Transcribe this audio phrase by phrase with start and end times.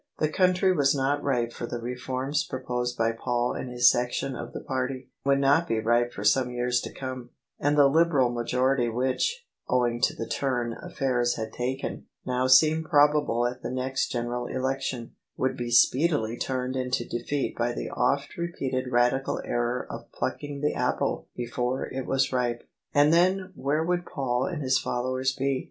[0.17, 4.51] The country was not ripe for the reforms proposed by Paul and his section of
[4.51, 8.89] the party— ^would not be ripe for some years to come— and the Liberal majority
[8.89, 14.47] which, owing to the turn affairs had taken, now seemed probable at the next General
[14.47, 20.61] Election, would be speedily turned into defeat by the oft repeated Radical error of plucking
[20.61, 22.63] the apple before it was ripe.
[22.91, 25.59] And then where would Paul and his followers be?